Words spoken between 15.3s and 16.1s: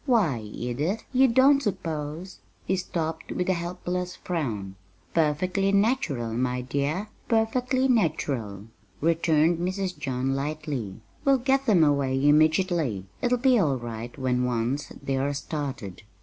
started."